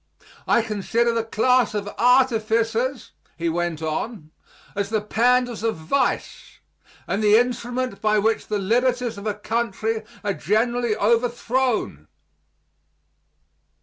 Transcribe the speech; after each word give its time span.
I 0.47 0.63
consider 0.63 1.13
the 1.13 1.23
class 1.23 1.75
of 1.75 1.87
artificers," 1.99 3.11
he 3.37 3.49
went 3.49 3.83
on, 3.83 4.31
"as 4.75 4.89
the 4.89 4.99
panders 4.99 5.61
of 5.61 5.75
vice, 5.75 6.57
and 7.05 7.23
the 7.23 7.37
instrument 7.37 8.01
by 8.01 8.17
which 8.17 8.47
the 8.47 8.57
liberties 8.57 9.19
of 9.19 9.27
a 9.27 9.35
country 9.35 10.01
are 10.23 10.33
generally 10.33 10.95
overthrown." 10.95 12.07